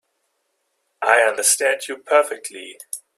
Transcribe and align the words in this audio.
I 1.03 1.21
understand 1.21 1.81
you 1.87 1.97
perfectly. 1.99 2.79